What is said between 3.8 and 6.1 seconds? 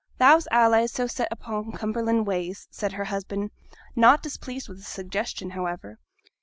not displeased with the suggestion, however.